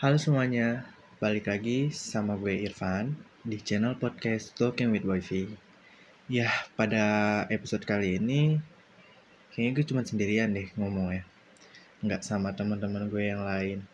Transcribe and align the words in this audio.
Halo 0.00 0.16
semuanya, 0.16 0.88
balik 1.20 1.52
lagi 1.52 1.92
sama 1.92 2.32
gue 2.40 2.64
Irfan 2.64 3.12
di 3.44 3.60
channel 3.60 4.00
podcast 4.00 4.56
Talking 4.56 4.96
with 4.96 5.04
Wifi. 5.04 5.44
Ya, 6.24 6.48
pada 6.72 7.04
episode 7.52 7.84
kali 7.84 8.16
ini 8.16 8.56
kayaknya 9.52 9.76
gue 9.76 9.84
cuma 9.84 10.00
sendirian 10.00 10.56
deh 10.56 10.72
ngomongnya. 10.80 11.28
Nggak 12.00 12.24
sama 12.24 12.56
teman-teman 12.56 13.12
gue 13.12 13.28
yang 13.28 13.44
lain. 13.44 13.84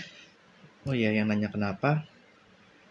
oh 0.88 0.96
iya, 0.96 1.12
yang 1.12 1.28
nanya 1.28 1.52
kenapa? 1.52 2.08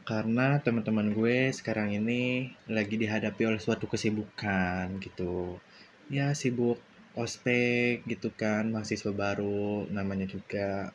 Karena 0.06 0.62
teman-teman 0.62 1.10
gue 1.18 1.50
sekarang 1.50 1.98
ini 1.98 2.54
lagi 2.70 2.94
dihadapi 2.94 3.42
oleh 3.42 3.58
suatu 3.58 3.90
kesibukan 3.90 5.02
gitu. 5.02 5.58
Ya, 6.14 6.38
sibuk 6.38 6.78
ospek 7.18 8.06
gitu 8.06 8.30
kan, 8.30 8.70
mahasiswa 8.70 9.10
baru 9.10 9.90
namanya 9.90 10.30
juga 10.30 10.94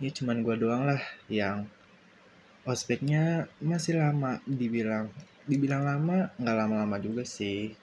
ya 0.00 0.10
cuman 0.16 0.40
gue 0.40 0.56
doang 0.56 0.88
lah 0.88 1.02
yang 1.28 1.68
ospeknya 2.64 3.48
masih 3.60 4.00
lama 4.00 4.40
dibilang 4.48 5.12
dibilang 5.44 5.84
lama 5.84 6.32
nggak 6.40 6.56
lama-lama 6.56 6.96
juga 6.96 7.22
sih. 7.24 7.76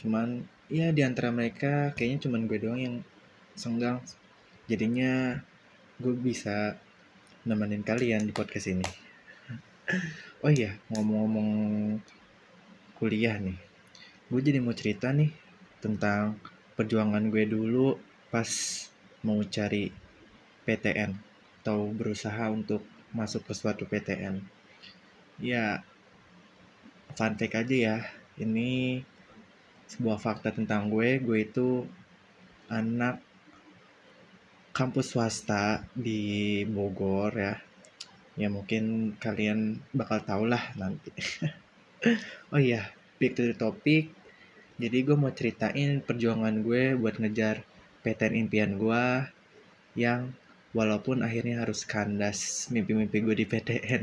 Cuman 0.00 0.44
ya 0.72 0.92
di 0.96 1.04
antara 1.04 1.28
mereka 1.28 1.92
kayaknya 1.92 2.28
cuman 2.28 2.48
gue 2.48 2.58
doang 2.60 2.80
yang 2.80 2.96
senggang. 3.52 4.00
Jadinya 4.64 5.44
gue 6.00 6.14
bisa 6.16 6.76
nemenin 7.44 7.84
kalian 7.84 8.24
di 8.24 8.32
podcast 8.32 8.72
ini. 8.72 8.88
Oh 10.38 10.52
iya 10.52 10.78
ngomong-ngomong 10.94 11.50
kuliah 13.00 13.40
nih. 13.42 13.58
Gue 14.30 14.38
jadi 14.38 14.62
mau 14.62 14.76
cerita 14.76 15.10
nih 15.10 15.34
tentang 15.82 16.38
perjuangan 16.78 17.26
gue 17.26 17.42
dulu 17.48 17.98
pas 18.30 18.46
mau 19.26 19.42
cari 19.42 19.90
PTN 20.62 21.27
atau 21.68 21.92
berusaha 21.92 22.48
untuk 22.48 22.80
masuk 23.12 23.44
ke 23.44 23.52
suatu 23.52 23.84
PTN. 23.84 24.40
Ya, 25.36 25.84
fun 27.12 27.36
fact 27.36 27.60
aja 27.60 27.76
ya, 27.76 27.96
ini 28.40 29.04
sebuah 29.84 30.16
fakta 30.16 30.48
tentang 30.48 30.88
gue, 30.88 31.20
gue 31.20 31.44
itu 31.44 31.84
anak 32.72 33.20
kampus 34.72 35.12
swasta 35.12 35.84
di 35.92 36.64
Bogor 36.64 37.36
ya. 37.36 37.60
Ya 38.40 38.48
mungkin 38.48 39.12
kalian 39.20 39.84
bakal 39.92 40.24
tau 40.24 40.48
lah 40.48 40.72
nanti. 40.72 41.12
oh 42.56 42.56
iya, 42.56 42.96
back 43.20 43.36
to 43.36 43.44
the 43.44 43.52
topic. 43.52 44.08
Jadi 44.80 45.04
gue 45.04 45.16
mau 45.20 45.36
ceritain 45.36 46.00
perjuangan 46.00 46.64
gue 46.64 46.96
buat 46.96 47.20
ngejar 47.20 47.60
PTN 48.00 48.48
impian 48.48 48.80
gue 48.80 49.04
yang 50.00 50.32
walaupun 50.76 51.24
akhirnya 51.24 51.64
harus 51.64 51.84
kandas 51.84 52.68
mimpi-mimpi 52.72 53.24
gue 53.24 53.36
di 53.36 53.46
PTN 53.48 54.02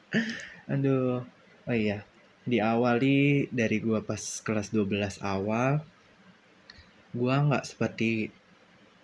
aduh 0.72 1.24
oh 1.66 1.76
iya. 1.76 2.04
Diawali 2.46 3.50
dari 3.50 3.82
gue 3.82 3.98
pas 4.06 4.22
kelas 4.22 4.70
12 4.70 5.18
awal 5.18 5.82
gue 7.10 7.34
nggak 7.34 7.64
seperti 7.66 8.30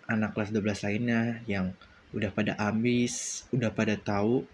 anak 0.07 0.31
kelas 0.37 0.55
12 0.55 0.87
lainnya 0.87 1.43
yang 1.51 1.75
udah 2.15 2.31
pada 2.31 2.55
ambis 2.61 3.43
udah 3.51 3.75
pada 3.75 3.99
tahu 3.99 4.47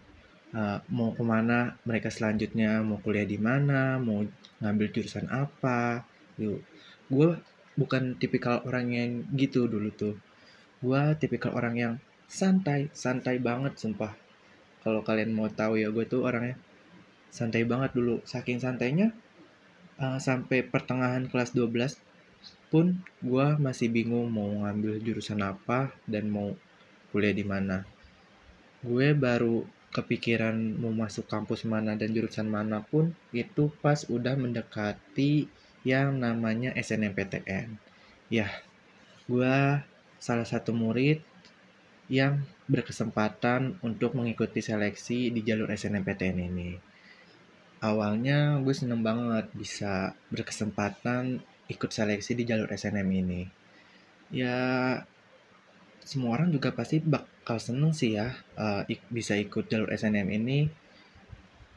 uh, 0.56 0.80
mau 0.88 1.12
ke 1.12 1.20
mana 1.20 1.76
mereka 1.84 2.08
selanjutnya 2.08 2.80
mau 2.80 2.96
kuliah 3.02 3.28
di 3.28 3.36
mana 3.36 4.00
mau 4.00 4.24
ngambil 4.64 4.88
jurusan 4.88 5.28
apa 5.28 6.06
yuk 6.40 6.64
gue 7.12 7.28
bukan 7.78 8.18
tipikal 8.18 8.58
orang 8.66 8.90
yang 8.90 9.10
gitu 9.38 9.70
dulu 9.70 9.88
tuh. 9.94 10.14
Gue 10.82 11.14
tipikal 11.22 11.54
orang 11.54 11.74
yang 11.78 11.94
santai 12.28 12.92
santai 12.92 13.40
banget 13.40 13.74
sumpah. 13.80 14.12
Kalau 14.84 15.02
kalian 15.02 15.34
mau 15.34 15.48
tahu 15.50 15.80
ya 15.80 15.88
gue 15.88 16.04
tuh 16.04 16.28
orangnya 16.28 16.54
santai 17.32 17.64
banget 17.64 17.96
dulu. 17.96 18.20
Saking 18.22 18.60
santainya 18.60 19.10
uh, 19.98 20.20
sampai 20.20 20.62
pertengahan 20.62 21.26
kelas 21.26 21.56
12 21.56 21.98
pun 22.68 23.00
gue 23.24 23.46
masih 23.56 23.88
bingung 23.88 24.28
mau 24.28 24.46
ngambil 24.46 25.00
jurusan 25.00 25.40
apa 25.40 25.90
dan 26.04 26.28
mau 26.28 26.54
kuliah 27.10 27.32
di 27.32 27.42
mana. 27.42 27.82
Gue 28.84 29.16
baru 29.16 29.64
kepikiran 29.88 30.54
mau 30.76 30.92
masuk 30.92 31.24
kampus 31.24 31.64
mana 31.64 31.96
dan 31.96 32.12
jurusan 32.12 32.44
mana 32.44 32.84
pun 32.84 33.16
itu 33.32 33.72
pas 33.80 34.04
udah 34.06 34.36
mendekati 34.36 35.48
yang 35.80 36.20
namanya 36.20 36.76
SNMPTN 36.76 37.80
ya 38.28 38.52
gue 39.24 39.56
salah 40.20 40.44
satu 40.44 40.76
murid 40.76 41.24
yang 42.08 42.40
berkesempatan 42.68 43.80
untuk 43.84 44.16
mengikuti 44.16 44.64
seleksi 44.64 45.28
di 45.28 45.40
jalur 45.44 45.68
SNMPTN 45.68 46.38
ini. 46.40 46.70
Awalnya 47.78 48.58
gue 48.64 48.74
seneng 48.74 49.04
banget 49.04 49.46
bisa 49.54 50.16
berkesempatan 50.32 51.38
ikut 51.68 51.90
seleksi 51.92 52.34
di 52.34 52.48
jalur 52.48 52.66
SNM 52.72 53.08
ini. 53.12 53.42
Ya, 54.32 54.58
semua 56.02 56.40
orang 56.40 56.50
juga 56.50 56.72
pasti 56.72 56.98
bakal 56.98 57.60
seneng 57.60 57.92
sih 57.92 58.16
ya 58.16 58.32
uh, 58.56 58.82
bisa 59.12 59.36
ikut 59.36 59.68
jalur 59.68 59.92
SNM 59.92 60.28
ini. 60.32 60.66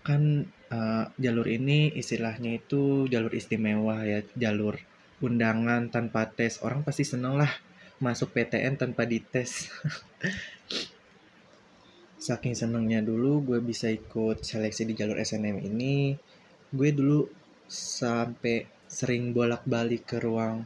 Kan 0.02 0.50
uh, 0.74 1.06
jalur 1.22 1.46
ini 1.46 1.92
istilahnya 1.94 2.58
itu 2.58 3.06
jalur 3.12 3.36
istimewa 3.36 4.02
ya, 4.08 4.24
jalur 4.40 4.80
undangan 5.22 5.92
tanpa 5.92 6.26
tes. 6.32 6.64
Orang 6.66 6.82
pasti 6.82 7.06
seneng 7.06 7.38
lah 7.38 7.52
masuk 8.02 8.34
PTN 8.34 8.82
tanpa 8.82 9.06
dites. 9.06 9.62
Saking 12.26 12.58
senengnya 12.58 13.06
dulu 13.06 13.46
gue 13.46 13.62
bisa 13.62 13.94
ikut 13.94 14.42
seleksi 14.42 14.90
di 14.90 14.98
jalur 14.98 15.22
SNM 15.22 15.62
ini. 15.62 16.18
Gue 16.74 16.90
dulu 16.90 17.30
sampai 17.70 18.66
sering 18.90 19.32
bolak-balik 19.32 20.10
ke 20.10 20.18
ruang 20.18 20.66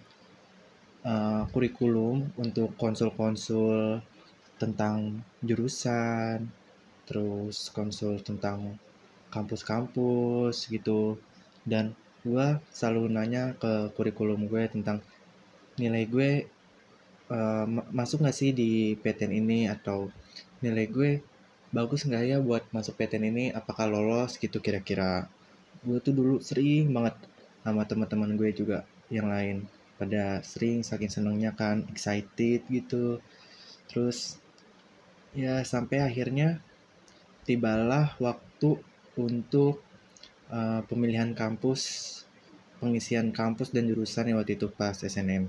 uh, 1.03 1.44
kurikulum 1.51 2.31
untuk 2.40 2.73
konsul-konsul 2.79 4.00
tentang 4.56 5.19
jurusan 5.44 6.47
terus 7.06 7.69
konsul 7.69 8.17
tentang 8.23 8.79
kampus-kampus 9.29 10.72
gitu. 10.72 11.19
Dan 11.67 11.91
gue 12.23 12.63
selalu 12.72 13.12
nanya 13.12 13.59
ke 13.59 13.91
kurikulum 13.91 14.47
gue 14.47 14.72
tentang 14.72 15.03
nilai 15.75 16.07
gue 16.07 16.55
uh, 17.31 17.66
masuk 17.94 18.22
nggak 18.25 18.38
sih 18.38 18.52
di 18.52 18.94
PTN 19.00 19.34
ini? 19.41 19.59
Atau 19.69 20.12
nilai 20.62 20.86
gue 20.90 21.12
bagus 21.74 22.08
nggak 22.08 22.24
ya 22.25 22.38
buat 22.41 22.63
masuk 22.72 22.97
PTN 23.00 23.25
ini? 23.31 23.46
Apakah 23.53 23.90
lolos 23.90 24.38
gitu 24.38 24.62
kira-kira? 24.62 25.30
Gue 25.85 26.02
tuh 26.02 26.14
dulu 26.14 26.41
sering 26.41 26.91
banget 26.91 27.16
sama 27.66 27.85
teman-teman 27.85 28.38
gue 28.38 28.50
juga 28.53 28.85
yang 29.14 29.30
lain. 29.30 29.66
Pada 29.96 30.44
sering 30.44 30.84
saking 30.84 31.12
senengnya 31.12 31.56
kan 31.56 31.88
excited 31.90 32.66
gitu. 32.68 33.22
Terus 33.88 34.41
ya 35.35 35.62
sampai 35.64 36.03
akhirnya 36.03 36.64
tibalah 37.46 38.18
waktu 38.18 38.81
untuk 39.16 39.84
uh, 40.50 40.81
pemilihan 40.88 41.31
kampus 41.38 42.12
pengisian 42.80 43.31
kampus 43.31 43.72
dan 43.72 43.88
jurusan 43.88 44.30
yang 44.30 44.38
waktu 44.41 44.59
itu 44.59 44.68
pas 44.68 44.96
SNM 44.96 45.47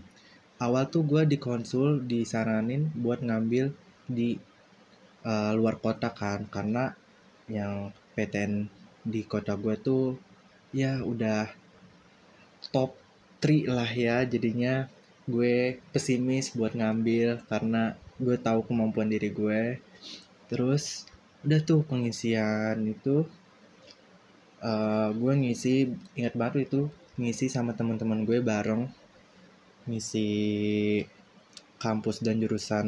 awal 0.56 0.88
tuh 0.88 1.04
gue 1.04 1.22
dikonsul 1.28 2.08
disaranin 2.08 2.88
buat 2.96 3.20
ngambil 3.20 3.76
di 4.08 4.40
uh, 5.26 5.52
luar 5.52 5.76
kota 5.80 6.12
kan. 6.12 6.48
Karena 6.48 6.92
yang 7.50 7.92
PTN 8.16 8.66
di 9.06 9.22
kota 9.28 9.54
gue 9.54 9.76
tuh 9.78 10.16
ya 10.74 11.00
udah 11.04 11.48
top 12.72 12.96
3 13.44 13.68
lah 13.70 13.90
ya. 13.90 14.24
Jadinya 14.24 14.88
gue 15.26 15.82
pesimis 15.92 16.54
buat 16.56 16.72
ngambil 16.72 17.44
karena 17.50 17.98
gue 18.16 18.36
tahu 18.40 18.64
kemampuan 18.64 19.12
diri 19.12 19.28
gue. 19.28 19.80
Terus 20.48 21.04
udah 21.44 21.60
tuh 21.62 21.86
pengisian 21.86 22.82
itu 22.90 23.22
uh, 24.64 25.08
gue 25.14 25.32
ngisi 25.36 25.94
ingat 26.18 26.34
banget 26.34 26.66
itu 26.66 26.90
ngisi 27.20 27.46
sama 27.46 27.72
teman-teman 27.76 28.26
gue 28.26 28.42
bareng 28.42 28.90
ngisi 29.86 30.28
kampus 31.78 32.20
dan 32.24 32.42
jurusan 32.42 32.86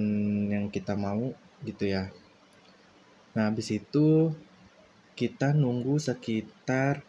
yang 0.50 0.66
kita 0.68 0.98
mau 0.98 1.32
gitu 1.62 1.86
ya. 1.86 2.10
Nah, 3.38 3.50
habis 3.50 3.70
itu 3.70 4.34
kita 5.14 5.54
nunggu 5.54 5.98
sekitar 5.98 7.02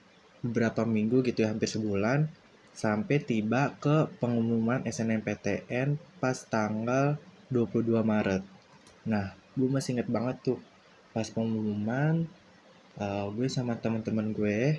beberapa 0.45 0.85
minggu 0.85 1.25
gitu 1.25 1.45
ya, 1.45 1.51
hampir 1.51 1.69
sebulan 1.69 2.29
sampai 2.73 3.19
tiba 3.19 3.75
ke 3.81 4.07
pengumuman 4.21 4.85
SNMPTN 4.87 5.99
pas 6.21 6.37
tanggal 6.47 7.17
22 7.51 7.99
Maret. 8.05 8.43
Nah, 9.09 9.33
gue 9.57 9.67
masih 9.67 9.99
inget 9.99 10.07
banget 10.07 10.37
tuh 10.45 10.59
pas 11.11 11.25
pengumuman 11.25 12.29
uh, 13.01 13.25
gue 13.33 13.47
sama 13.49 13.75
teman-teman 13.75 14.31
gue, 14.31 14.77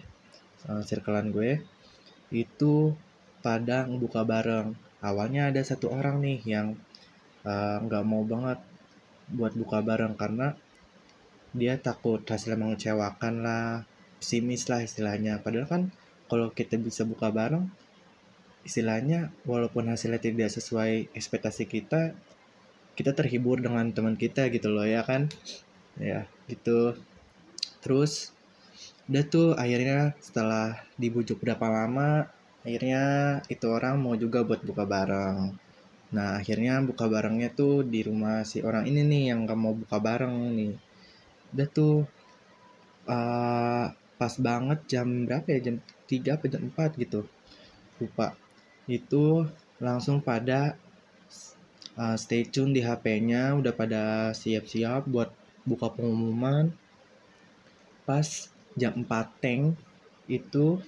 uh, 0.71 0.83
circlean 0.87 1.35
gue 1.35 1.61
itu 2.31 2.95
pada 3.43 3.91
buka 3.91 4.23
bareng 4.23 4.79
awalnya 5.01 5.49
ada 5.49 5.61
satu 5.65 5.89
orang 5.93 6.21
nih 6.21 6.39
yang 6.45 6.77
eh, 7.45 7.77
nggak 7.85 8.05
uh, 8.05 8.09
mau 8.09 8.23
banget 8.25 8.61
buat 9.31 9.53
buka 9.57 9.81
bareng 9.81 10.15
karena 10.19 10.59
dia 11.51 11.79
takut 11.81 12.23
hasilnya 12.23 12.59
mengecewakan 12.59 13.35
lah 13.43 13.83
pesimis 14.21 14.69
lah 14.71 14.85
istilahnya. 14.85 15.43
Padahal 15.43 15.67
kan 15.67 15.83
kalau 16.31 16.53
kita 16.53 16.79
bisa 16.79 17.03
buka 17.09 17.33
bareng 17.33 17.67
istilahnya 18.63 19.33
walaupun 19.49 19.89
hasilnya 19.89 20.21
tidak 20.21 20.53
sesuai 20.53 21.17
ekspektasi 21.17 21.65
kita 21.65 22.13
kita 22.93 23.17
terhibur 23.17 23.57
dengan 23.57 23.89
teman 23.97 24.15
kita 24.15 24.53
gitu 24.53 24.69
loh 24.69 24.85
ya 24.85 25.03
kan? 25.03 25.27
Ya 25.97 26.29
gitu. 26.47 26.95
Terus 27.81 28.37
udah 29.11 29.25
tuh 29.27 29.49
akhirnya 29.59 30.15
setelah 30.23 30.87
dibujuk 30.95 31.43
berapa 31.43 31.67
lama 31.67 32.31
akhirnya 32.61 33.03
itu 33.49 33.67
orang 33.69 33.97
mau 34.01 34.15
juga 34.17 34.45
buat 34.45 34.61
buka 34.61 34.85
bareng. 34.85 35.57
Nah 36.11 36.29
akhirnya 36.43 36.83
buka 36.83 37.07
barengnya 37.07 37.55
tuh 37.55 37.87
di 37.87 38.03
rumah 38.03 38.43
si 38.43 38.61
orang 38.61 38.85
ini 38.91 39.01
nih 39.07 39.23
yang 39.33 39.47
gak 39.49 39.61
mau 39.61 39.73
buka 39.73 39.97
bareng 40.03 40.37
nih. 40.59 40.75
Udah 41.55 41.69
tuh 41.71 41.97
uh, 43.09 43.85
pas 43.95 44.35
banget 44.37 44.79
jam 44.91 45.07
berapa 45.25 45.47
ya? 45.57 45.61
Jam 45.71 45.77
3 46.11 46.37
atau 46.37 46.49
jam 46.51 46.63
4 46.69 47.03
gitu. 47.03 47.21
Lupa. 48.03 48.35
Itu 48.91 49.47
langsung 49.81 50.21
pada 50.21 50.77
uh, 51.97 52.17
stay 52.19 52.45
tune 52.45 52.77
di 52.77 52.83
HP-nya 52.85 53.57
udah 53.57 53.73
pada 53.73 54.03
siap-siap 54.37 55.09
buat 55.09 55.31
buka 55.65 55.95
pengumuman. 55.95 56.75
Pas 58.05 58.51
jam 58.77 58.93
4 59.01 59.09
teng 59.41 59.79
itu 60.27 60.83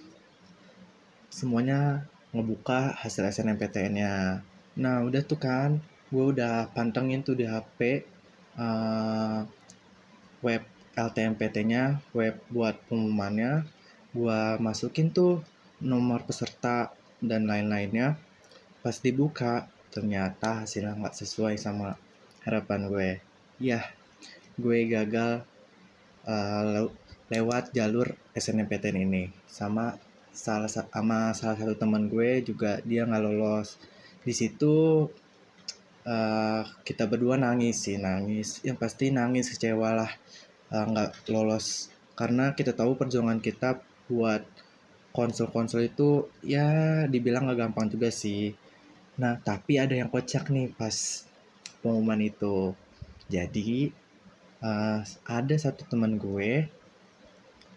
semuanya 1.32 2.04
ngebuka 2.36 2.92
hasil 3.00 3.24
SNMPTN-nya 3.24 4.44
nah 4.76 4.96
udah 5.00 5.22
tuh 5.24 5.40
kan 5.40 5.80
gue 6.12 6.24
udah 6.36 6.68
pantengin 6.76 7.24
tuh 7.24 7.32
di 7.32 7.48
HP 7.48 8.04
uh, 8.60 9.48
web 10.44 10.62
LTMPT-nya, 10.92 12.04
web 12.12 12.36
buat 12.52 12.76
pengumumannya, 12.92 13.64
gua 14.12 14.60
masukin 14.60 15.08
tuh 15.08 15.40
nomor 15.80 16.28
peserta 16.28 16.92
dan 17.24 17.48
lain-lainnya. 17.48 18.20
Pas 18.84 19.00
dibuka, 19.00 19.72
ternyata 19.88 20.66
hasilnya 20.66 20.98
nggak 21.00 21.16
sesuai 21.16 21.56
sama 21.56 21.96
harapan 22.44 22.80
gue. 22.92 23.10
Ya, 23.56 23.88
gue 24.60 24.84
gagal 24.90 25.46
uh, 26.28 26.90
lewat 27.32 27.72
jalur 27.72 28.12
SNMPTN 28.36 29.00
ini. 29.00 29.32
Sama 29.48 29.96
salah 30.32 30.68
sama 30.68 31.36
salah 31.36 31.56
satu 31.60 31.76
teman 31.76 32.08
gue 32.08 32.42
juga 32.44 32.80
dia 32.82 33.04
nggak 33.08 33.22
lolos. 33.22 33.76
Di 34.24 34.32
situ 34.34 35.06
uh, 36.08 36.62
kita 36.82 37.04
berdua 37.06 37.36
nangis 37.38 37.84
sih, 37.84 38.00
nangis. 38.00 38.64
Yang 38.66 38.76
pasti 38.82 39.14
nangis 39.14 39.52
kecewa 39.52 39.92
lah 39.94 40.12
Eh, 40.72 40.86
nggak 40.88 41.10
uh, 41.12 41.28
lolos 41.36 41.92
karena 42.16 42.56
kita 42.56 42.72
tahu 42.72 42.96
perjuangan 42.96 43.44
kita 43.44 43.84
buat 44.08 44.40
konsol-konsol 45.12 45.84
itu 45.84 46.32
ya 46.40 47.04
dibilang 47.04 47.44
nggak 47.44 47.60
gampang 47.60 47.92
juga 47.92 48.08
sih 48.08 48.56
nah 49.20 49.36
tapi 49.36 49.76
ada 49.76 49.92
yang 49.92 50.08
kocak 50.08 50.48
nih 50.48 50.72
pas 50.72 51.28
pengumuman 51.84 52.24
itu 52.24 52.72
jadi 53.28 53.92
uh, 54.64 55.04
ada 55.28 55.54
satu 55.60 55.84
teman 55.84 56.16
gue 56.16 56.72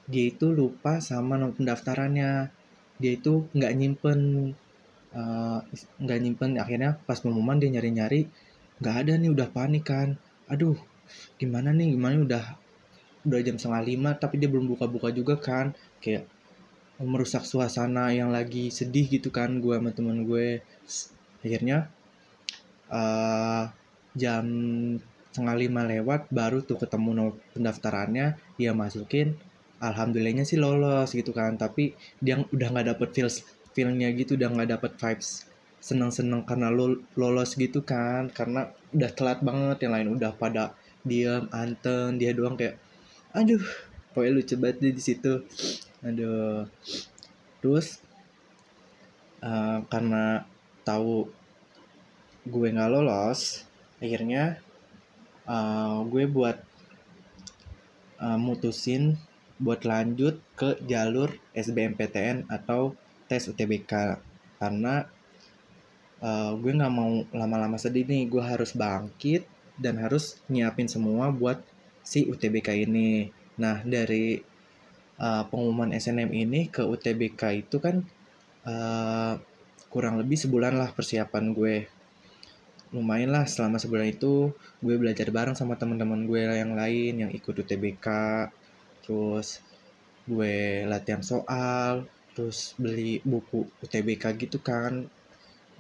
dia 0.05 0.29
itu 0.29 0.53
lupa 0.53 1.01
sama 1.01 1.37
nomor 1.37 1.57
pendaftarannya. 1.57 2.53
Dia 3.01 3.11
itu 3.17 3.49
nggak 3.51 3.73
nyimpen 3.75 4.19
eh, 5.11 5.59
nggak 6.01 6.19
uh, 6.19 6.23
nyimpen 6.23 6.49
akhirnya 6.61 6.95
pas 7.03 7.19
pengumuman 7.19 7.59
dia 7.59 7.69
nyari-nyari 7.73 8.29
nggak 8.79 8.95
ada 9.05 9.13
nih 9.17 9.29
udah 9.33 9.47
panik 9.49 9.83
kan. 9.89 10.15
Aduh 10.47 10.77
gimana 11.41 11.73
nih? 11.73 11.97
Gimana 11.97 12.15
udah 12.21 12.45
udah 13.25 13.39
jam 13.41 13.57
setengah 13.57 13.83
lima 13.83 14.11
tapi 14.13 14.37
dia 14.37 14.47
belum 14.47 14.69
buka-buka 14.77 15.09
juga 15.09 15.35
kan. 15.41 15.73
Kayak 15.99 16.29
merusak 17.01 17.43
suasana 17.43 18.15
yang 18.15 18.31
lagi 18.31 18.71
sedih 18.71 19.09
gitu 19.09 19.33
kan 19.33 19.59
gue 19.59 19.75
sama 19.75 19.91
temen 19.91 20.23
gue. 20.23 20.61
Akhirnya 21.43 21.89
uh, 22.93 23.67
jam 24.15 24.45
setengah 25.35 25.55
lima 25.59 25.83
lewat 25.83 26.31
baru 26.31 26.63
tuh 26.63 26.79
ketemu 26.79 27.09
nomor 27.11 27.33
pendaftarannya. 27.51 28.39
Dia 28.55 28.71
masukin 28.71 29.35
alhamdulillahnya 29.81 30.47
sih 30.47 30.59
lolos 30.59 31.11
gitu 31.11 31.31
kan. 31.31 31.55
Tapi 31.59 31.95
dia 32.21 32.39
udah 32.39 32.67
nggak 32.71 32.87
dapet 32.95 33.09
feels 33.15 33.43
feelnya 33.75 34.11
gitu 34.15 34.39
udah 34.39 34.49
nggak 34.51 34.69
dapet 34.79 34.91
vibes 34.95 35.47
seneng-seneng 35.83 36.47
karena 36.47 36.71
lo 36.71 36.99
lolos 37.19 37.55
gitu 37.55 37.81
kan. 37.83 38.31
Karena 38.31 38.71
udah 38.95 39.11
telat 39.11 39.39
banget 39.43 39.87
yang 39.87 39.93
lain 39.95 40.09
udah 40.15 40.31
pada 40.35 40.75
diam 41.05 41.45
anteng 41.53 42.17
dia 42.17 42.33
doang 42.33 42.57
kayak 42.57 42.81
aduh 43.35 43.61
pokoknya 44.15 44.31
lucu 44.41 44.55
banget 44.57 44.77
deh 44.81 44.93
di 44.95 45.03
situ. 45.03 45.33
Aduh. 46.01 46.65
Terus 47.59 47.99
uh, 49.45 49.79
karena 49.89 50.45
tahu 50.85 51.29
gue 52.45 52.67
nggak 52.69 52.91
lolos 52.93 53.65
akhirnya 53.97 54.61
uh, 55.49 56.05
gue 56.05 56.29
buat 56.29 56.61
uh, 58.21 58.37
mutusin 58.37 59.17
buat 59.55 59.87
lanjut 59.87 60.39
ke 60.59 60.79
jalur 60.83 61.31
SBMPTN 61.55 62.51
atau 62.51 62.95
tes 63.25 63.47
UTBK 63.47 64.19
karena 64.59 65.07
uh, 66.19 66.51
gue 66.59 66.71
nggak 66.71 66.93
mau 66.93 67.23
lama-lama 67.31 67.79
sedih 67.79 68.05
nih 68.07 68.27
gue 68.27 68.43
harus 68.43 68.75
bangkit 68.75 69.47
dan 69.79 69.99
harus 69.99 70.39
nyiapin 70.47 70.87
semua 70.87 71.31
buat 71.31 71.59
si 72.05 72.23
UTBK 72.29 72.85
ini. 72.87 73.27
Nah, 73.59 73.81
dari 73.83 74.39
uh, 75.19 75.43
pengumuman 75.49 75.91
SNM 75.95 76.31
ini 76.31 76.67
ke 76.71 76.85
UTBK 76.85 77.65
itu 77.65 77.81
kan 77.81 78.05
uh, 78.63 79.35
kurang 79.91 80.19
lebih 80.21 80.39
sebulan 80.39 80.75
lah 80.75 80.91
persiapan 80.93 81.51
gue. 81.51 81.75
Lumayan 82.93 83.35
lah 83.35 83.43
selama 83.49 83.81
sebulan 83.81 84.15
itu 84.15 84.53
gue 84.79 84.95
belajar 84.95 85.27
bareng 85.33 85.57
sama 85.57 85.75
teman-teman 85.75 86.23
gue 86.23 86.39
yang 86.45 86.77
lain 86.77 87.13
yang 87.27 87.31
ikut 87.33 87.51
UTBK. 87.51 88.07
Terus 89.05 89.61
gue 90.25 90.81
latihan 90.89 91.21
soal, 91.21 92.09
terus 92.33 92.73
beli 92.81 93.21
buku 93.21 93.69
UTBK 93.85 94.33
gitu 94.41 94.57
kan. 94.57 95.05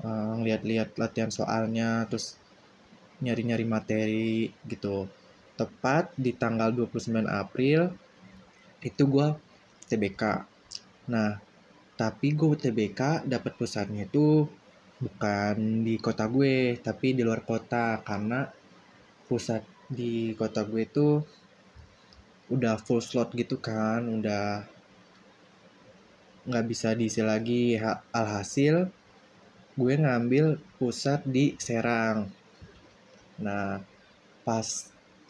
Uh, 0.05 0.37
lihat-lihat 0.45 0.93
latihan 1.01 1.33
soalnya, 1.33 2.05
terus 2.05 2.37
nyari-nyari 3.23 3.65
materi 3.65 4.53
gitu 4.69 5.09
tepat 5.55 6.11
di 6.19 6.35
tanggal 6.35 6.69
29 6.75 7.25
April 7.25 7.95
itu 8.83 9.03
gue 9.07 9.27
TBK. 9.87 10.23
Nah, 11.09 11.39
tapi 11.95 12.35
gue 12.35 12.59
TBK 12.59 13.23
dapat 13.25 13.55
pusatnya 13.55 14.05
itu 14.05 14.45
bukan 14.99 15.83
di 15.83 15.95
kota 15.97 16.27
gue, 16.27 16.77
tapi 16.79 17.15
di 17.15 17.23
luar 17.23 17.41
kota 17.47 18.03
karena 18.03 18.45
pusat 19.25 19.63
di 19.87 20.35
kota 20.35 20.67
gue 20.67 20.83
itu 20.85 21.23
udah 22.49 22.77
full 22.81 23.01
slot 23.01 23.33
gitu 23.33 23.57
kan, 23.57 24.05
udah 24.05 24.65
nggak 26.45 26.65
bisa 26.69 26.93
diisi 26.93 27.25
lagi 27.25 27.73
alhasil 28.13 28.85
gue 29.75 29.93
ngambil 29.97 30.61
pusat 30.79 31.25
di 31.27 31.57
Serang. 31.59 32.31
Nah, 33.41 33.81
pas 34.47 34.67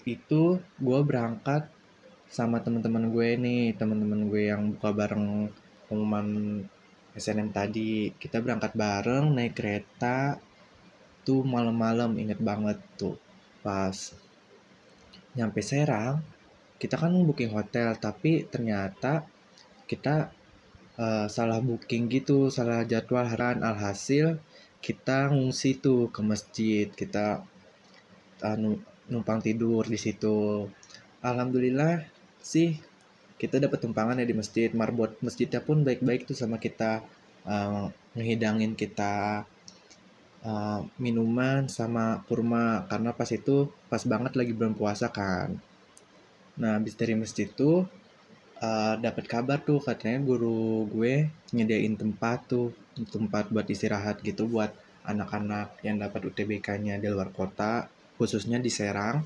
itu 0.05 0.61
gue 0.77 0.99
berangkat 1.01 1.65
sama 2.29 2.61
teman-teman 2.61 3.09
gue 3.09 3.29
nih 3.41 3.73
teman-teman 3.73 4.29
gue 4.29 4.53
yang 4.53 4.75
buka 4.77 4.93
bareng 4.93 5.49
pengumuman 5.89 6.61
SNM 7.17 7.49
tadi 7.49 8.11
kita 8.13 8.43
berangkat 8.43 8.75
bareng 8.77 9.33
naik 9.33 9.57
kereta 9.57 10.37
tuh 11.25 11.41
malam-malam 11.41 12.13
inget 12.21 12.37
banget 12.37 12.77
tuh 12.99 13.17
pas 13.65 13.95
nyampe 15.33 15.63
Serang 15.63 16.21
kita 16.81 16.95
kan 16.99 17.13
booking 17.13 17.51
hotel 17.55 17.95
tapi 17.95 18.45
ternyata 18.47 19.23
kita 19.87 20.33
uh, 20.99 21.27
salah 21.31 21.59
booking 21.63 22.11
gitu 22.11 22.51
salah 22.51 22.83
jadwal 22.83 23.25
haran 23.25 23.63
alhasil 23.63 24.39
kita 24.85 25.33
ngungsi 25.33 25.81
tuh 25.81 26.13
ke 26.13 26.21
masjid. 26.21 26.85
Kita 26.85 27.41
anu 28.45 28.77
numpang 29.09 29.41
tidur 29.41 29.81
di 29.89 29.97
situ. 29.97 30.69
Alhamdulillah 31.25 32.05
sih 32.37 32.77
kita 33.41 33.57
dapat 33.57 33.81
tumpangan 33.81 34.21
ya 34.21 34.29
di 34.29 34.37
masjid. 34.37 34.69
Marbot 34.77 35.17
masjidnya 35.25 35.65
pun 35.65 35.81
baik-baik 35.81 36.29
tuh 36.29 36.37
sama 36.37 36.61
kita 36.61 37.01
uh, 37.49 37.89
kita 38.77 39.13
uh, 40.45 40.79
minuman 41.01 41.65
sama 41.65 42.21
kurma. 42.29 42.85
Karena 42.85 43.09
pas 43.17 43.29
itu 43.33 43.73
pas 43.89 44.05
banget 44.05 44.37
lagi 44.37 44.53
belum 44.53 44.77
puasa 44.77 45.09
kan 45.09 45.57
nah 46.55 46.79
habis 46.79 46.95
dari 46.95 47.15
masjid 47.19 47.51
tuh 47.51 47.83
uh, 48.63 48.95
dapat 48.99 49.25
kabar 49.27 49.59
tuh 49.59 49.83
katanya 49.83 50.23
guru 50.23 50.87
gue 50.87 51.27
nyediain 51.51 51.95
tempat 51.99 52.47
tuh 52.47 52.71
tempat 53.11 53.51
buat 53.51 53.67
istirahat 53.67 54.23
gitu 54.23 54.47
buat 54.47 54.71
anak-anak 55.05 55.85
yang 55.85 56.01
dapat 56.01 56.33
UTBK-nya 56.33 56.97
di 56.97 57.07
luar 57.07 57.29
kota 57.29 57.87
khususnya 58.17 58.57
di 58.57 58.71
Serang. 58.73 59.23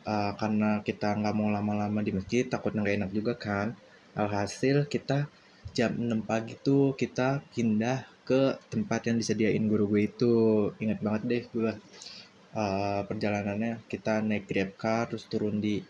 Uh, 0.00 0.32
karena 0.40 0.80
kita 0.80 1.12
nggak 1.12 1.34
mau 1.36 1.52
lama-lama 1.52 2.00
di 2.00 2.10
masjid 2.10 2.48
takut 2.48 2.72
nggak 2.72 3.04
enak 3.04 3.10
juga 3.12 3.32
kan. 3.36 3.76
Alhasil 4.16 4.88
kita 4.90 5.28
jam 5.76 5.94
6 5.94 6.26
pagi 6.26 6.58
tuh 6.58 6.98
kita 6.98 7.44
pindah 7.54 8.08
ke 8.26 8.58
tempat 8.72 9.06
yang 9.10 9.16
disediain 9.20 9.64
guru 9.68 9.86
gue 9.96 10.02
itu. 10.08 10.36
Ingat 10.80 10.98
banget 11.04 11.22
deh 11.28 11.42
gue 11.52 11.72
uh, 12.56 13.00
perjalanannya. 13.06 13.84
Kita 13.86 14.24
naik 14.24 14.44
grab 14.48 14.70
car 14.80 15.02
terus 15.12 15.28
turun 15.28 15.60
di 15.60 15.80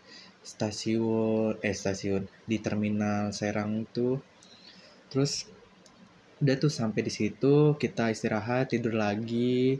stasiun 0.41 1.61
eh 1.61 1.75
stasiun 1.75 2.25
di 2.49 2.57
terminal 2.57 3.29
Serang 3.31 3.85
itu. 3.85 4.17
Terus 5.13 5.45
udah 6.41 6.55
tuh 6.57 6.73
sampai 6.73 7.05
di 7.05 7.13
situ 7.13 7.77
kita 7.77 8.09
istirahat 8.09 8.73
tidur 8.73 8.97
lagi. 8.97 9.77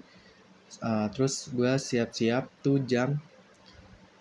Uh, 0.80 1.12
terus 1.12 1.51
gue 1.51 1.74
siap-siap 1.75 2.48
tuh 2.63 2.80
jam 2.88 3.20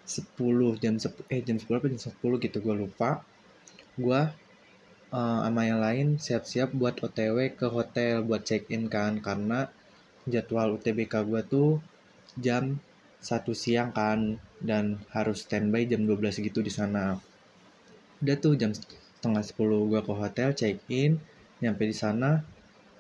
10 0.09 0.83
jam 0.83 0.99
10 0.99 1.31
eh 1.31 1.41
jam 1.47 1.57
10 1.63 1.79
apa 1.79 1.87
jam 1.95 2.01
10 2.01 2.45
gitu 2.45 2.59
gue 2.59 2.75
lupa. 2.75 3.23
Gue 3.95 4.21
uh, 5.15 5.39
sama 5.45 5.63
yang 5.69 5.79
lain 5.79 6.19
siap-siap 6.19 6.75
buat 6.75 6.99
OTW 6.99 7.55
ke 7.55 7.67
hotel 7.71 8.27
buat 8.27 8.43
check 8.43 8.67
in 8.75 8.91
kan 8.91 9.23
karena 9.23 9.71
jadwal 10.27 10.75
UTBK 10.79 11.15
gue 11.27 11.43
tuh 11.47 11.71
jam 12.39 12.79
satu 13.21 13.53
siang 13.53 13.93
kan 13.93 14.41
dan 14.65 14.97
harus 15.13 15.45
standby 15.45 15.85
jam 15.85 16.09
12 16.09 16.41
gitu 16.41 16.65
di 16.65 16.73
sana. 16.73 17.21
Udah 18.21 18.37
tuh 18.41 18.57
jam 18.57 18.73
setengah 18.73 19.45
10 19.45 19.91
gue 19.93 20.01
ke 20.01 20.13
hotel 20.17 20.49
check 20.57 20.81
in 20.89 21.21
nyampe 21.61 21.85
di 21.85 21.93
sana 21.93 22.41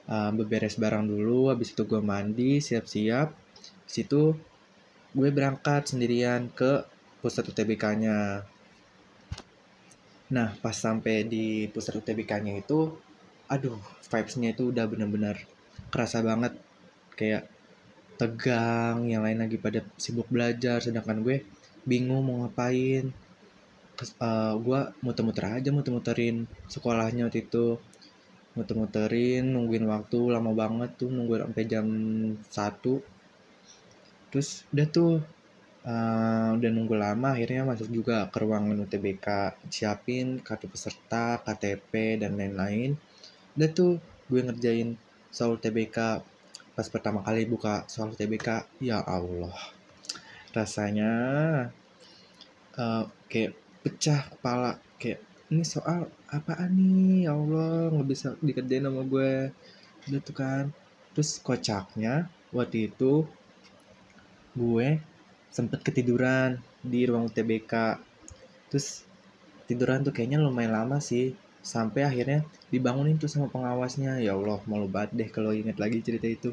uh, 0.04 0.30
beberes 0.36 0.76
barang 0.76 1.08
dulu 1.08 1.48
habis 1.48 1.72
itu 1.72 1.88
gue 1.88 2.00
mandi 2.04 2.60
siap-siap. 2.60 3.32
Situ 3.88 4.36
gue 5.16 5.28
berangkat 5.32 5.90
sendirian 5.90 6.52
ke 6.52 6.84
pusat 7.24 7.48
UTBK-nya 7.48 8.46
nah 10.30 10.54
pas 10.62 10.70
sampai 10.70 11.26
di 11.26 11.66
pusat 11.66 11.98
UTBK-nya 11.98 12.62
itu 12.62 12.94
aduh 13.50 13.82
vibes-nya 14.06 14.54
itu 14.54 14.70
udah 14.70 14.86
bener-bener 14.86 15.42
kerasa 15.90 16.22
banget. 16.22 16.54
Kayak 17.18 17.49
tegang 18.20 19.08
yang 19.08 19.24
lain 19.24 19.40
lagi 19.40 19.56
pada 19.56 19.80
sibuk 19.96 20.28
belajar 20.28 20.84
sedangkan 20.84 21.24
gue 21.24 21.40
bingung 21.88 22.20
mau 22.28 22.44
ngapain. 22.44 23.08
Uh, 24.16 24.56
gue 24.64 24.80
muter-muter 25.04 25.44
aja 25.60 25.68
muter-muterin 25.72 26.44
sekolahnya 26.68 27.32
waktu 27.32 27.48
itu. 27.48 27.80
Muter-muterin 28.52 29.44
nungguin 29.56 29.88
waktu 29.88 30.18
lama 30.28 30.52
banget 30.52 31.00
tuh 31.00 31.08
nungguin 31.08 31.48
sampai 31.48 31.64
jam 31.64 31.86
1 32.44 33.20
terus 34.30 34.62
udah 34.70 34.86
tuh 34.86 35.18
uh, 35.82 36.48
udah 36.54 36.70
nunggu 36.70 36.94
lama 36.94 37.34
akhirnya 37.34 37.66
masuk 37.66 37.90
juga 37.90 38.30
ke 38.30 38.38
ruangan 38.38 38.78
UTBK 38.86 39.26
siapin 39.74 40.38
kartu 40.38 40.70
peserta 40.70 41.40
KTP 41.42 42.20
dan 42.20 42.36
lain-lain. 42.38 42.94
Udah 43.56 43.68
tuh 43.74 43.92
gue 44.30 44.40
ngerjain 44.44 44.94
soal 45.34 45.58
UTBK 45.58 46.22
pas 46.80 46.88
pertama 46.88 47.20
kali 47.20 47.44
buka 47.44 47.84
soal 47.92 48.16
UTBK 48.16 48.80
ya 48.80 49.04
Allah. 49.04 49.52
Rasanya 50.56 51.12
uh, 52.72 53.04
kayak 53.28 53.52
pecah 53.84 54.32
kepala. 54.32 54.80
Kayak 54.96 55.20
ini 55.52 55.60
soal 55.60 56.08
apaan 56.32 56.72
nih? 56.72 57.28
Ya 57.28 57.36
Allah 57.36 57.92
nggak 57.92 58.08
bisa 58.08 58.32
dikerjain 58.40 58.88
sama 58.88 59.04
gue. 59.04 59.52
Udah 60.08 60.20
tuh 60.24 60.32
kan. 60.32 60.64
Terus 61.12 61.36
kocaknya 61.44 62.32
waktu 62.48 62.88
itu 62.88 63.28
gue 64.56 64.88
sempet 65.52 65.84
ketiduran 65.84 66.64
di 66.80 67.04
ruang 67.04 67.28
TBK 67.28 68.00
terus 68.72 69.04
tiduran 69.68 70.00
tuh 70.00 70.16
kayaknya 70.16 70.40
lumayan 70.40 70.80
lama 70.80 70.96
sih 70.96 71.36
sampai 71.60 72.08
akhirnya 72.08 72.40
dibangunin 72.72 73.20
tuh 73.20 73.28
sama 73.28 73.52
pengawasnya. 73.52 74.20
Ya 74.20 74.36
Allah 74.36 74.60
malu 74.64 74.88
banget 74.88 75.10
deh 75.16 75.28
kalau 75.28 75.52
inget 75.52 75.76
lagi 75.76 76.00
cerita 76.00 76.26
itu. 76.26 76.50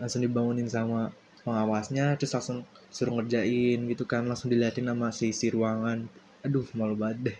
Langsung 0.00 0.24
dibangunin 0.24 0.68
sama 0.68 1.12
pengawasnya 1.44 2.16
terus 2.20 2.36
langsung 2.36 2.64
suruh 2.90 3.20
ngerjain 3.20 3.78
gitu 3.86 4.04
kan 4.04 4.26
langsung 4.26 4.50
diliatin 4.52 4.88
sama 4.88 5.12
si, 5.12 5.32
si 5.36 5.52
ruangan. 5.52 6.08
Aduh 6.44 6.66
malu 6.72 6.96
banget 6.96 7.32
deh. 7.32 7.38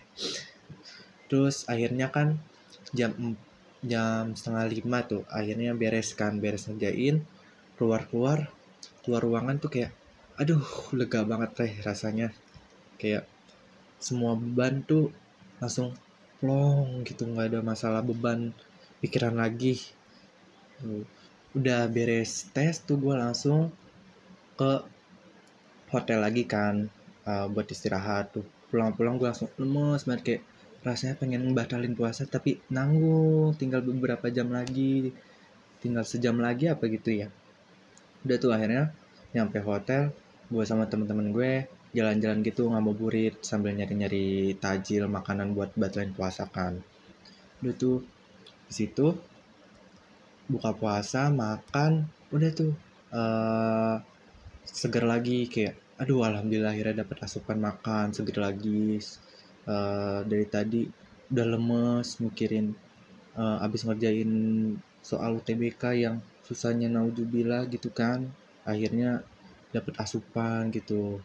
Terus 1.29 1.65
akhirnya 1.65 2.13
kan 2.13 2.37
jam 2.93 3.37
jam 3.81 4.37
setengah 4.37 4.69
lima 4.69 5.01
tuh 5.09 5.25
akhirnya 5.33 5.73
beres 5.73 6.13
kan 6.13 6.37
beres 6.37 6.69
ngerjain 6.69 7.25
keluar 7.81 8.05
keluar 8.05 8.53
keluar 9.01 9.21
ruangan 9.25 9.57
tuh 9.57 9.73
kayak 9.73 9.91
aduh 10.37 10.61
lega 10.93 11.25
banget 11.25 11.49
teh 11.57 11.71
rasanya. 11.81 12.29
Kayak 13.01 13.25
semua 13.97 14.37
beban 14.37 14.85
tuh 14.85 15.09
langsung 15.57 15.93
plong 16.41 17.05
gitu 17.05 17.29
nggak 17.29 17.53
ada 17.53 17.59
masalah 17.61 18.01
beban 18.01 18.49
pikiran 18.99 19.37
lagi. 19.37 19.77
Udah 21.53 21.85
beres 21.85 22.49
tes 22.49 22.81
tuh 22.81 22.97
gue 22.97 23.13
langsung 23.13 23.69
ke 24.57 24.81
hotel 25.93 26.19
lagi 26.25 26.49
kan 26.49 26.89
uh, 27.29 27.45
buat 27.45 27.69
istirahat 27.69 28.33
tuh. 28.33 28.45
Pulang-pulang 28.73 29.21
gue 29.21 29.29
langsung 29.29 29.53
lemes 29.61 30.09
banget 30.09 30.21
kayak 30.25 30.43
rasanya 30.81 31.15
pengen 31.21 31.53
batalin 31.53 31.93
puasa 31.93 32.25
tapi 32.25 32.57
nanggung 32.73 33.53
tinggal 33.61 33.85
beberapa 33.85 34.33
jam 34.33 34.49
lagi. 34.49 35.13
Tinggal 35.77 36.05
sejam 36.05 36.41
lagi 36.41 36.65
apa 36.73 36.89
gitu 36.89 37.13
ya. 37.13 37.29
Udah 38.25 38.37
tuh 38.41 38.49
akhirnya 38.49 38.89
nyampe 39.37 39.61
hotel 39.61 40.09
gue 40.51 40.63
sama 40.65 40.89
temen-temen 40.89 41.29
gue 41.31 41.53
jalan-jalan 41.91 42.39
gitu 42.43 42.71
ngabuburit 42.71 43.43
sambil 43.43 43.75
nyari-nyari 43.75 44.55
tajil 44.55 45.11
makanan 45.11 45.51
buat 45.51 45.75
batalin 45.75 46.15
puasa 46.15 46.47
kan. 46.47 46.79
Udah 47.59 47.75
tuh 47.75 47.97
di 48.67 48.73
situ 48.73 49.11
buka 50.47 50.71
puasa 50.75 51.27
makan 51.31 52.07
udah 52.31 52.51
tuh 52.55 52.71
uh, 53.11 53.99
seger 54.63 55.03
lagi 55.03 55.47
kayak 55.51 55.75
aduh 55.99 56.23
alhamdulillah 56.23 56.71
akhirnya 56.71 57.03
dapat 57.03 57.17
asupan 57.27 57.59
makan 57.59 58.15
seger 58.15 58.39
lagi. 58.39 58.99
Uh, 59.61 60.25
dari 60.25 60.49
tadi 60.49 60.89
udah 61.29 61.47
lemes 61.53 62.17
mikirin 62.17 62.73
uh, 63.37 63.61
abis 63.61 63.85
ngerjain 63.85 64.31
soal 65.05 65.37
UTBK 65.37 65.83
yang 66.01 66.17
susahnya 66.41 66.89
naudzubillah 66.89 67.69
gitu 67.69 67.93
kan 67.93 68.25
akhirnya 68.65 69.21
dapat 69.71 69.95
asupan 70.01 70.73
gitu 70.73 71.21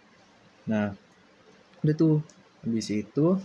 nah 0.66 0.94
udah 1.82 1.96
tuh. 1.96 2.18
habis 2.66 2.90
itu 2.90 3.38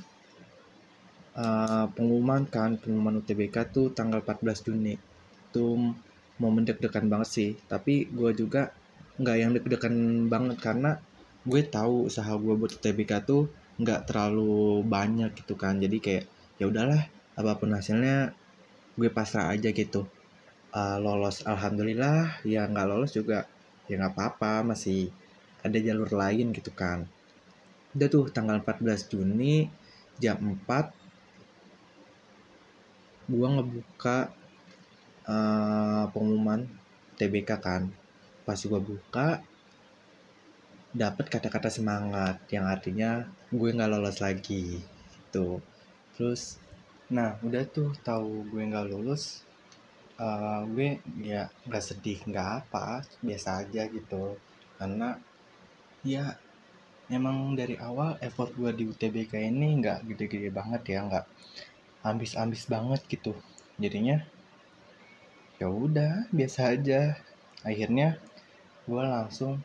uh, 1.38 1.86
pengumuman 1.94 2.44
kan 2.50 2.74
pengumuman 2.82 3.22
UTBK 3.22 3.70
tuh 3.70 3.94
tanggal 3.94 4.26
14 4.26 4.66
Juni. 4.66 4.98
Tuh 5.54 5.78
mau 6.42 6.50
mendek-dekan 6.50 7.06
banget 7.06 7.30
sih. 7.30 7.50
Tapi 7.70 8.10
gue 8.10 8.32
juga 8.34 8.74
nggak 9.22 9.38
yang 9.38 9.52
deg-degan 9.54 10.26
banget 10.26 10.58
karena 10.58 10.98
gue 11.46 11.62
tahu 11.66 12.10
usaha 12.10 12.34
gue 12.38 12.54
buat 12.58 12.72
UTBK 12.82 13.12
tuh 13.26 13.46
nggak 13.78 14.10
terlalu 14.10 14.82
banyak 14.86 15.32
gitu 15.38 15.54
kan. 15.54 15.78
Jadi 15.78 15.98
kayak 16.02 16.26
ya 16.58 16.66
udahlah 16.66 17.06
apa 17.38 17.52
pun 17.58 17.74
hasilnya 17.74 18.34
gue 18.98 19.10
pasrah 19.14 19.54
aja 19.54 19.70
gitu. 19.70 20.10
Uh, 20.72 20.98
lolos 20.98 21.46
alhamdulillah. 21.46 22.42
Ya 22.42 22.66
nggak 22.66 22.88
lolos 22.90 23.14
juga 23.14 23.46
ya 23.86 24.00
nggak 24.00 24.14
apa-apa 24.16 24.74
masih 24.74 25.12
ada 25.62 25.78
jalur 25.78 26.10
lain 26.12 26.54
gitu 26.54 26.72
kan. 26.74 27.06
Udah 27.96 28.08
tuh 28.08 28.30
tanggal 28.30 28.62
14 28.62 29.12
Juni 29.12 29.70
jam 30.22 30.38
4 30.38 30.94
gua 33.32 33.48
ngebuka 33.56 34.18
uh, 35.26 36.06
pengumuman 36.12 36.68
TBK 37.16 37.50
kan. 37.62 37.88
Pas 38.44 38.60
gua 38.66 38.82
buka 38.82 39.42
dapat 40.92 41.32
kata-kata 41.32 41.72
semangat 41.72 42.44
yang 42.52 42.68
artinya 42.68 43.24
gue 43.48 43.72
nggak 43.72 43.96
lolos 43.96 44.20
lagi 44.20 44.84
tuh 45.32 45.64
terus 46.12 46.60
nah 47.08 47.40
udah 47.40 47.64
tuh 47.64 47.96
tahu 48.04 48.44
gue 48.52 48.60
nggak 48.60 48.92
lulus 48.92 49.48
uh, 50.22 50.62
gue 50.70 51.02
ya 51.26 51.50
nggak 51.66 51.84
sedih 51.84 52.20
nggak 52.30 52.48
apa 52.62 53.02
biasa 53.26 53.66
aja 53.66 53.90
gitu. 53.90 54.38
Karena 54.78 55.18
ya 56.02 56.34
emang 57.12 57.54
dari 57.54 57.76
awal 57.78 58.18
effort 58.26 58.56
gue 58.58 58.72
di 58.74 58.84
UTBK 58.90 59.38
ini 59.52 59.84
nggak 59.84 60.08
gede-gede 60.08 60.50
banget 60.50 60.82
ya 60.98 61.00
nggak 61.06 61.26
ambis-ambis 62.02 62.66
banget 62.66 63.02
gitu. 63.06 63.38
Jadinya 63.78 64.26
ya 65.62 65.68
udah 65.70 66.26
biasa 66.34 66.74
aja. 66.74 67.20
Akhirnya 67.62 68.18
gue 68.90 69.04
langsung 69.06 69.62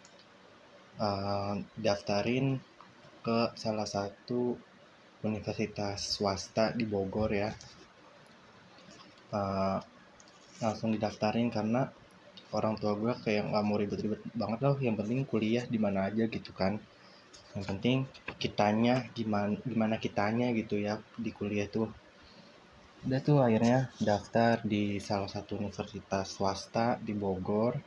uh, 1.01 1.57
daftarin 1.81 2.61
ke 3.25 3.39
salah 3.57 3.89
satu 3.89 4.61
universitas 5.25 6.05
swasta 6.05 6.77
di 6.77 6.85
Bogor 6.85 7.33
ya. 7.33 7.51
Uh, 9.33 9.81
langsung 10.61 10.93
didaftarin 10.93 11.49
karena 11.49 11.89
orang 12.55 12.79
tua 12.79 12.95
gue 12.95 13.13
kayak 13.27 13.51
nggak 13.51 13.65
mau 13.67 13.77
ribet-ribet 13.81 14.23
banget 14.35 14.59
loh 14.63 14.77
yang 14.79 14.95
penting 14.95 15.27
kuliah 15.27 15.65
di 15.67 15.79
mana 15.81 16.07
aja 16.07 16.31
gitu 16.31 16.51
kan. 16.55 16.79
Yang 17.57 17.65
penting 17.73 17.97
kitanya 18.39 19.09
gimana 19.17 19.57
gimana 19.65 19.97
kitanya 19.97 20.53
gitu 20.55 20.79
ya 20.79 21.01
di 21.19 21.31
kuliah 21.35 21.67
tuh. 21.67 21.91
Udah 23.07 23.21
tuh 23.23 23.39
akhirnya 23.43 23.91
daftar 23.99 24.63
di 24.63 24.99
salah 25.03 25.31
satu 25.31 25.59
universitas 25.59 26.37
swasta 26.37 27.01
di 27.03 27.15
Bogor. 27.15 27.79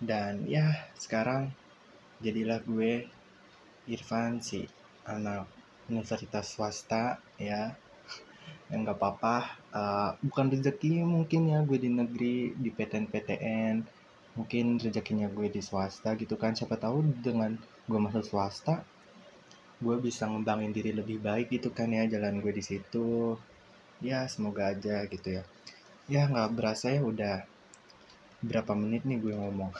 Dan 0.00 0.48
ya 0.48 0.90
sekarang 0.96 1.52
jadilah 2.24 2.60
gue 2.64 3.04
Irfan 3.90 4.40
si 4.40 4.64
anak 5.04 5.48
universitas 5.90 6.46
swasta 6.46 7.18
ya 7.36 7.74
yang 8.70 8.86
nggak 8.86 8.98
apa-apa. 8.98 9.36
Uh, 9.70 10.10
bukan 10.26 10.50
rezeki 10.50 11.02
mungkin 11.06 11.50
ya 11.50 11.58
gue 11.62 11.78
di 11.78 11.90
negeri 11.90 12.54
di 12.54 12.70
PTN-PTN 12.70 13.76
mungkin 14.38 14.78
rezekinya 14.78 15.26
gue 15.26 15.50
di 15.50 15.60
swasta 15.62 16.14
gitu 16.14 16.38
kan. 16.38 16.54
Siapa 16.54 16.78
tahu 16.78 17.02
dengan 17.22 17.58
gue 17.86 17.98
masuk 17.98 18.24
swasta 18.24 18.86
gue 19.80 19.96
bisa 19.96 20.28
ngembangin 20.28 20.76
diri 20.76 20.92
lebih 20.92 21.24
baik 21.24 21.56
gitu 21.56 21.72
kan 21.72 21.88
ya 21.88 22.04
jalan 22.04 22.44
gue 22.44 22.52
di 22.52 22.60
situ. 22.60 23.34
Ya 24.04 24.28
semoga 24.28 24.72
aja 24.72 25.08
gitu 25.08 25.40
ya. 25.40 25.42
Ya 26.06 26.28
nggak 26.28 26.52
berasa 26.52 26.92
ya 26.92 27.00
udah 27.00 27.48
berapa 28.44 28.72
menit 28.76 29.08
nih 29.08 29.18
gue 29.18 29.34
ngomong. 29.34 29.72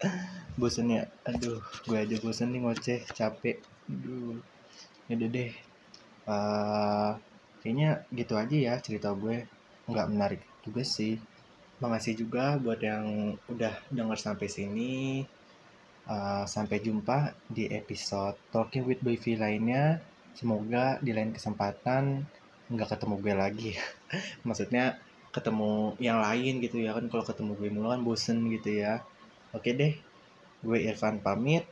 Bosen 0.60 0.92
ya? 0.92 1.08
Aduh 1.24 1.64
gue 1.88 1.96
aja 1.96 2.16
bosen 2.20 2.52
nih 2.52 2.60
ngoceh 2.60 3.00
capek. 3.16 3.64
Aduh. 3.88 4.36
Ya 5.08 5.16
deh. 5.16 5.52
Uh, 6.28 7.16
kayaknya 7.60 8.04
gitu 8.12 8.34
aja 8.36 8.56
ya 8.56 8.74
cerita 8.80 9.12
gue. 9.14 9.44
Nggak 9.88 10.08
menarik 10.10 10.42
juga 10.64 10.82
sih. 10.84 11.20
Makasih 11.80 12.14
juga 12.24 12.60
buat 12.60 12.80
yang 12.80 13.36
udah 13.48 13.72
denger 13.88 14.18
sampai 14.20 14.48
sini. 14.48 15.24
Uh, 16.10 16.42
sampai 16.48 16.82
jumpa 16.82 17.36
di 17.46 17.70
episode 17.70 18.34
Talking 18.50 18.84
with 18.88 19.00
Boyfi 19.04 19.38
lainnya. 19.38 20.00
Semoga 20.34 20.98
di 21.04 21.12
lain 21.14 21.32
kesempatan 21.36 22.24
nggak 22.70 22.88
ketemu 22.96 23.14
gue 23.20 23.34
lagi. 23.34 23.70
Maksudnya 24.46 24.98
ketemu 25.30 25.94
yang 26.02 26.18
lain 26.18 26.58
gitu 26.64 26.82
ya 26.82 26.96
kan. 26.96 27.06
Kalau 27.08 27.24
ketemu 27.24 27.52
gue 27.56 27.68
mulu 27.70 27.88
kan 27.92 28.02
bosen 28.02 28.50
gitu 28.50 28.82
ya. 28.82 29.04
Oke 29.54 29.72
deh 29.76 29.94
gue 30.60 30.78
Irfan 30.84 31.20
pamit. 31.20 31.64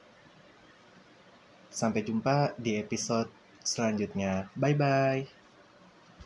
Sampai 1.68 2.02
jumpa 2.02 2.56
di 2.56 2.80
episode 2.80 3.28
selanjutnya. 3.60 4.48
Bye 4.56 4.76
bye 4.76 5.37